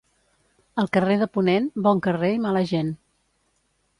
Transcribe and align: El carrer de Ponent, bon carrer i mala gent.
El 0.83 0.87
carrer 0.97 1.17
de 1.23 1.27
Ponent, 1.37 1.69
bon 1.87 2.03
carrer 2.09 2.33
i 2.39 2.41
mala 2.47 2.65
gent. 2.75 2.93